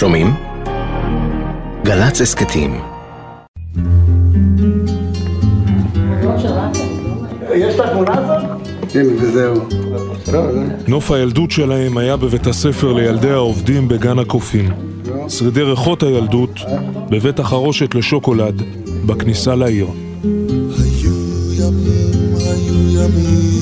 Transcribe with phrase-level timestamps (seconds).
[0.00, 0.34] שומעים?
[1.84, 2.80] גל"צ הסכתים
[7.54, 8.60] יש את התמונה הזאת?
[8.94, 9.54] הנה, וזהו.
[10.88, 14.70] נוף הילדות שלהם היה בבית הספר לילדי העובדים בגן הקופים.
[15.28, 16.60] שרידי ריחות הילדות
[17.10, 18.62] בבית החרושת לשוקולד
[19.06, 19.86] בכניסה לעיר.
[19.86, 21.10] היו
[21.52, 23.59] ימים, היו ימים,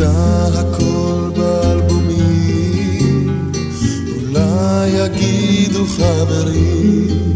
[0.00, 3.28] תמצא הכל באלבומים,
[4.16, 7.34] אולי יגידו חברים,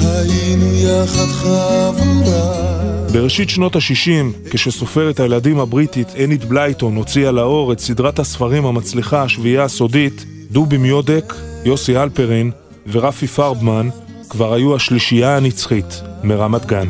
[0.00, 2.64] היינו יחד חבורה.
[3.12, 9.64] בראשית שנות ה-60, כשסופרת הילדים הבריטית אנית בלייטון הוציאה לאור את סדרת הספרים המצליחה השביעייה
[9.64, 11.34] הסודית, דובי מיודק,
[11.64, 12.50] יוסי אלפרין
[12.92, 13.88] ורפי פרבמן
[14.28, 16.88] כבר היו השלישייה הנצחית מרמת גן.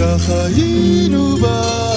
[0.00, 1.93] כך היינו בשכונה,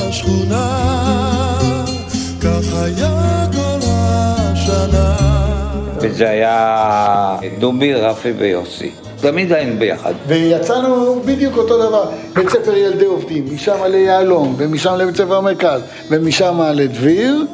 [6.18, 8.92] וזה היה דובי, רפי ויוסי.
[9.22, 10.14] תמיד היינו ביחד.
[10.28, 16.62] ויצאנו בדיוק אותו דבר, בית ספר ילדי עובדים, משם ליהלום, ומשם לבית ספר המרכז, ומשם
[16.74, 17.46] לדביר,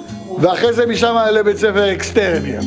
[0.42, 2.60] ואחרי זה משם לבית ספר אקסטרניה.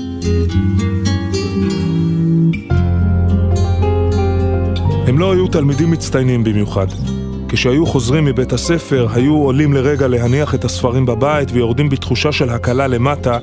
[5.07, 6.87] הם לא היו תלמידים מצטיינים במיוחד.
[7.49, 12.87] כשהיו חוזרים מבית הספר, היו עולים לרגע להניח את הספרים בבית ויורדים בתחושה של הקלה
[12.87, 13.39] למטה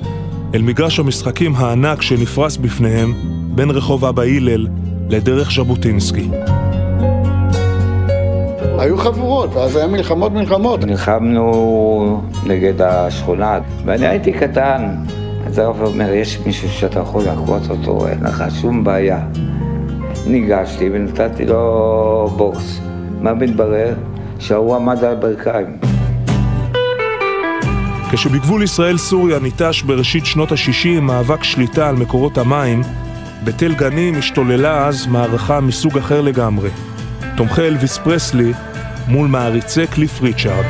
[0.54, 3.14] אל מגרש המשחקים הענק שנפרס בפניהם
[3.54, 4.66] בין רחוב אבא הלל
[5.08, 6.28] לדרך ז'בוטינסקי.
[8.78, 10.84] היו חבורות, ואז היה מלחמות מלחמות.
[10.84, 14.94] נלחמנו נגד השכונה, ואני הייתי קטן.
[15.46, 19.20] אז הרב אומר, יש מישהו שאתה יכול לחקות אותו, אין לך שום בעיה.
[20.26, 22.80] ניגשתי ונתתי לו בוקס.
[23.20, 23.94] מה מתברר?
[24.38, 25.93] שההוא עמד על הברכיים.
[28.14, 32.82] כשבגבול ישראל-סוריה ניטש בראשית שנות ה-60 מאבק שליטה על מקורות המים,
[33.44, 36.70] בתל גנים השתוללה אז מערכה מסוג אחר לגמרי.
[37.36, 38.52] תומכי אלוויס פרסלי
[39.08, 40.64] מול מעריצי קליף ריצ'ארד.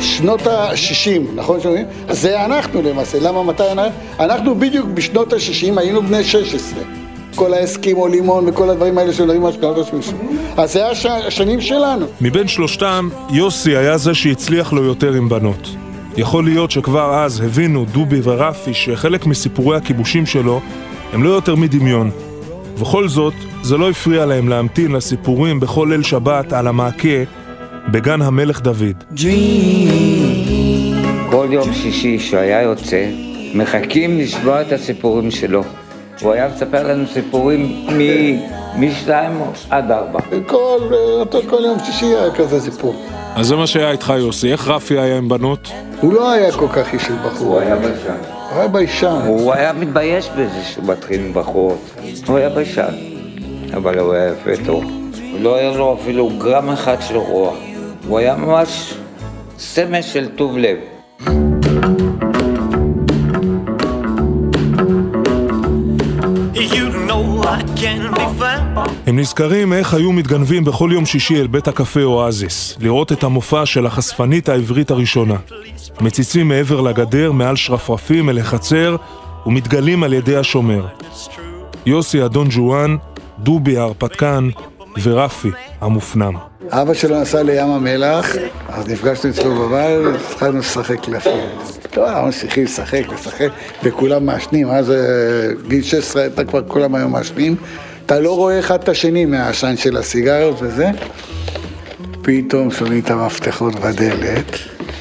[0.00, 1.86] שנות ה-60, נכון שומעים?
[2.08, 3.98] אז זה אנחנו למעשה, למה מתי אנחנו?
[4.20, 7.03] אנחנו בדיוק בשנות ה-60 היינו בני 16.
[7.34, 10.14] כל האסקימו לימון וכל הדברים האלה שמדברים על שנות ה-60.
[10.56, 12.06] אז זה הש- השנים שלנו.
[12.20, 15.68] מבין שלושתם, יוסי היה זה שהצליח לו יותר עם בנות.
[16.16, 20.60] יכול להיות שכבר אז הבינו דובי ורפי שחלק מסיפורי הכיבושים שלו
[21.12, 22.10] הם לא יותר מדמיון.
[22.76, 27.08] ובכל זאת, זה לא הפריע להם להמתין לסיפורים בכל ליל שבת על המעקה
[27.90, 29.04] בגן המלך דוד.
[31.30, 33.04] כל יום שישי שהיה יוצא,
[33.54, 35.62] מחכים לשמוע את הסיפורים שלו.
[36.22, 38.40] הוא היה מספר לנו סיפורים מ-
[38.80, 40.20] משתיים עד ארבע.
[40.46, 40.78] כל,
[41.50, 42.94] כל יום שישי היה כזה סיפור.
[43.36, 45.68] אז זה מה שהיה איתך יוסי, איך רפי היה עם בנות?
[46.00, 48.14] הוא לא היה כל כך איש של בחור, הוא היה ביישן.
[48.50, 49.20] הוא היה ביישן.
[49.26, 51.78] הוא היה מתבייש בזה שהוא מתחיל עם בחורות.
[52.26, 52.94] הוא היה ביישן,
[53.74, 54.84] אבל הוא היה יפה טוב.
[55.40, 57.52] לא היה לו אפילו גרם אחד של רוע.
[58.08, 58.94] הוא היה ממש
[59.58, 60.76] סמל של טוב לב.
[69.06, 73.66] הם נזכרים איך היו מתגנבים בכל יום שישי אל בית הקפה אואזיס, לראות את המופע
[73.66, 75.36] של החשפנית העברית הראשונה.
[76.00, 78.96] מציצים מעבר לגדר, מעל שרפרפים אל החצר,
[79.46, 80.86] ומתגלים על ידי השומר.
[81.86, 82.96] יוסי אדון ג'ואן,
[83.38, 84.48] דובי ההרפתקן,
[85.02, 85.50] ורפי
[85.80, 86.34] המופנם.
[86.70, 88.36] אבא שלו נסע לים המלח,
[88.68, 91.40] אז נפגשנו אצלו בבית, התחלנו לשחק קלפים.
[91.96, 93.48] לא, אנחנו ממשיכים לשחק, לשחק,
[93.82, 94.96] וכולם מעשנים, אז אה,
[95.68, 97.56] גיל 16 אתה כבר כולם היום מעשנים.
[98.06, 100.90] אתה לא רואה אחד את השני מהעשן של הסיגריות וזה.
[102.22, 104.58] פתאום שומעים את המפתחות בדלת,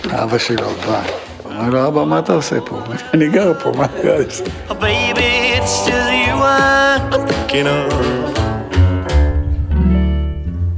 [0.10, 1.04] אבא שלו בא.
[1.46, 2.80] אומר לו, אבא, מה אתה עושה פה?
[3.14, 4.44] אני גר פה, מה אני עושה?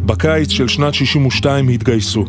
[0.06, 2.26] בקיץ של שנת 62 התגייסו.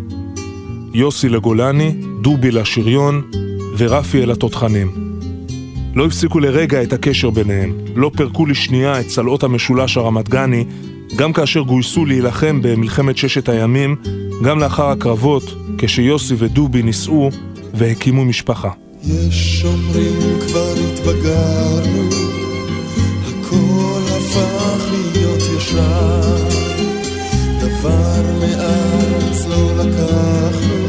[0.95, 3.31] יוסי לגולני, דובי לשריון
[3.79, 5.06] ורפי אל התותחנים.
[5.97, 10.65] לא הפסיקו לרגע את הקשר ביניהם, לא פירקו לשנייה את צלעות המשולש הרמת גני,
[11.17, 13.97] גם כאשר גויסו להילחם במלחמת ששת הימים,
[14.43, 17.31] גם לאחר הקרבות, כשיוסי ודובי נישאו
[17.75, 18.71] והקימו משפחה.
[19.03, 22.09] יש אומרים כבר התבגרנו,
[23.27, 26.37] הכל הפך להיות ישר,
[27.61, 30.87] דבר מאז לא לקחנו,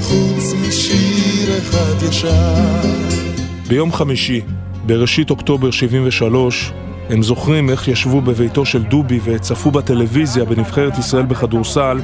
[0.00, 3.17] חוץ משיר אחד ישר.
[3.68, 4.40] ביום חמישי,
[4.86, 6.72] בראשית אוקטובר 73,
[7.10, 12.00] הם זוכרים איך ישבו בביתו של דובי וצפו בטלוויזיה בנבחרת ישראל בכדורסל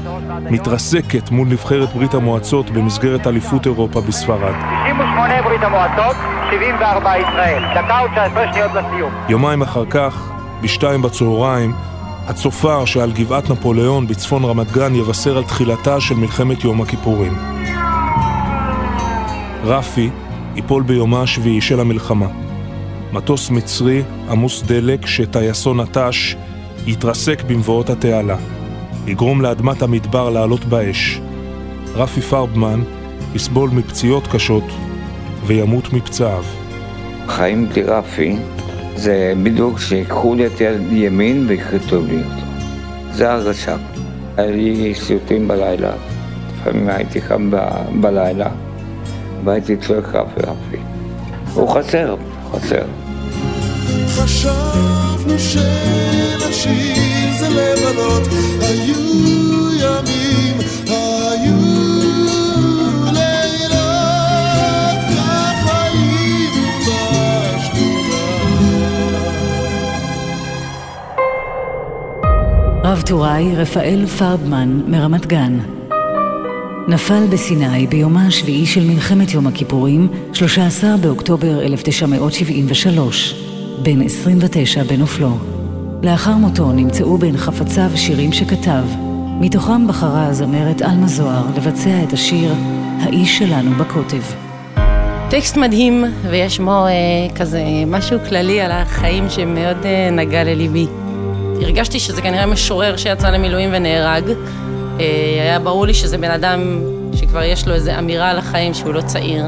[0.51, 4.55] מתרסקת מול נבחרת ברית המועצות במסגרת אליפות אירופה בספרד.
[4.85, 6.17] 98 ברית המועצות,
[6.51, 7.63] 74 ישראל.
[7.75, 9.13] דקה ו-19 שניות לסיום.
[9.29, 10.31] יומיים אחר כך,
[10.63, 11.73] בשתיים בצהריים,
[12.27, 17.33] הצופר שעל גבעת נפוליאון בצפון רמת גן יבשר על תחילתה של מלחמת יום הכיפורים.
[19.65, 20.11] רפי
[20.57, 22.29] ייפול ביומה השביעי של המלחמה.
[23.13, 26.37] מטוס מצרי עמוס דלק שטייסו נטש
[26.87, 28.37] יתרסק במבואות התעלה.
[29.07, 31.21] יגרום לאדמת המדבר לעלות באש.
[31.95, 32.81] רפי פרבמן
[33.35, 34.65] יסבול מפציעות קשות
[35.47, 36.45] וימות מפצעיו.
[37.27, 38.37] חיים בלי רפי
[38.97, 42.47] זה בדיוק שיקחו לי את יד ימין ויכרתו לי אותו.
[43.13, 43.77] זה הרגשה.
[44.37, 45.93] היה לי סיוטים בלילה,
[46.55, 48.49] לפעמים הייתי קם ב- בלילה
[49.45, 50.77] והייתי צועק רפי רפי.
[51.55, 52.17] הוא חסר,
[52.53, 52.85] חסר.
[54.09, 58.23] חשבנו שנשים זה לבנות,
[58.61, 58.95] היו
[59.73, 60.57] ימים,
[60.87, 61.57] היו
[63.13, 63.81] לילות,
[65.17, 68.23] כך היינו בשכונה.
[72.85, 75.59] רב טוראי רפאל פרבמן מרמת גן
[76.89, 83.35] נפל בסיני ביומה השביעי של מלחמת יום הכיפורים, 13 באוקטובר 1973,
[83.83, 85.39] בן 29 בנופלו.
[86.03, 88.83] לאחר מותו נמצאו בין חפציו שירים שכתב,
[89.41, 92.53] מתוכם בחרה הזמרת עלמה זוהר לבצע את השיר
[93.01, 94.23] "האיש שלנו בקוטב".
[95.31, 96.91] טקסט מדהים, ויש בו אה,
[97.35, 100.87] כזה משהו כללי על החיים שמאוד אה, נגע לליבי.
[101.63, 104.25] הרגשתי שזה כנראה משורר שיצא למילואים ונהרג.
[105.01, 106.61] אה, היה ברור לי שזה בן אדם
[107.15, 109.45] שכבר יש לו איזו אמירה על החיים שהוא לא צעיר.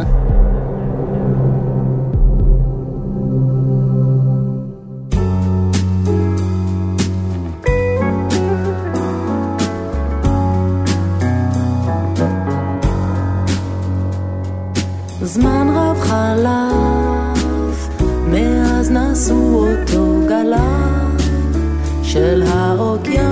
[15.22, 17.88] זמן רב חלף,
[18.28, 21.10] מאז נשאו אותו גליו
[22.02, 23.25] של האוקיינוס.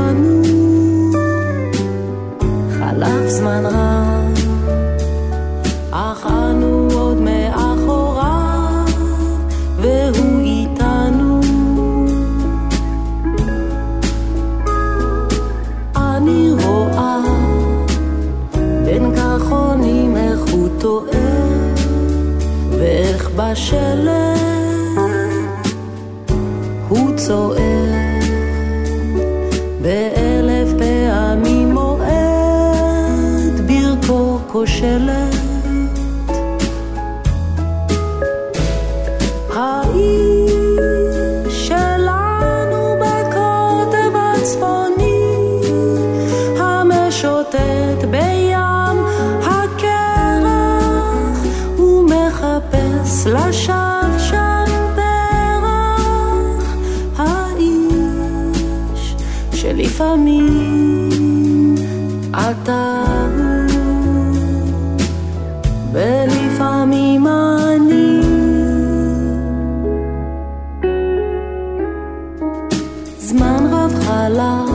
[34.64, 35.34] כושלת.
[39.54, 40.48] האיש
[41.68, 42.34] שלנו
[73.36, 74.70] זמן רב חלף,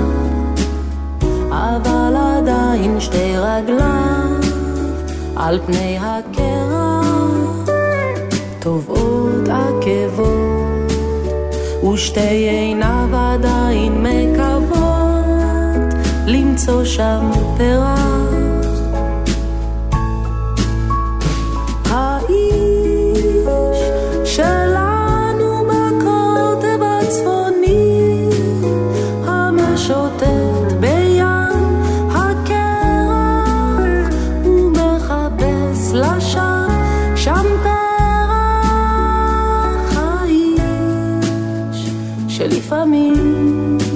[1.50, 4.40] אבל עדיין שתי רגליו
[5.36, 7.70] על פני הקרח,
[8.60, 10.94] טובעות עקבות,
[11.94, 15.94] ושתי עיניו עדיין מקוות
[16.28, 18.19] למצוא שם פרח.
[42.50, 43.89] שלפעמים אתה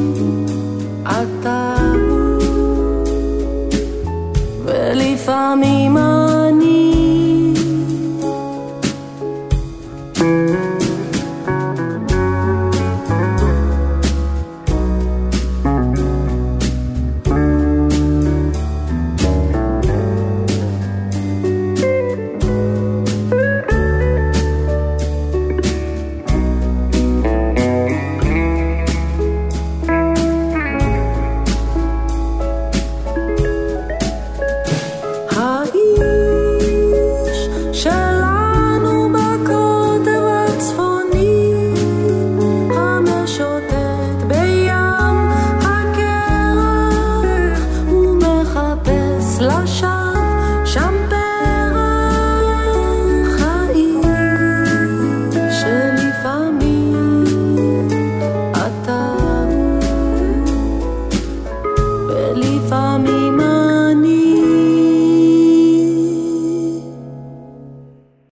[49.55, 50.02] 我想